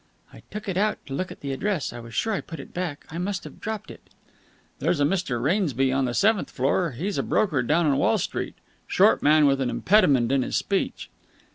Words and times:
"I 0.33 0.41
took 0.49 0.67
it 0.67 0.77
out 0.77 0.97
to 1.05 1.13
look 1.13 1.31
at 1.31 1.41
the 1.41 1.51
address, 1.51 1.91
and 1.91 1.97
I 1.99 2.01
was 2.01 2.15
sure 2.15 2.33
I 2.33 2.41
put 2.41 2.59
it 2.59 2.73
back. 2.73 3.05
I 3.11 3.19
must 3.19 3.43
have 3.43 3.61
dropped 3.61 3.91
it." 3.91 4.01
"There's 4.79 4.99
a 4.99 5.03
Mr. 5.05 5.39
Rainsby 5.39 5.93
on 5.93 6.05
the 6.05 6.15
seventh 6.15 6.49
floor. 6.49 6.93
He's 6.93 7.19
a 7.19 7.21
broker 7.21 7.61
down 7.61 7.85
on 7.85 7.95
Wall 7.99 8.17
Street. 8.17 8.55
Short 8.87 9.21
man 9.21 9.45
with 9.45 9.61
an 9.61 9.69
impediment 9.69 10.31
in 10.31 10.41
his 10.41 10.55
speech." 10.55 11.07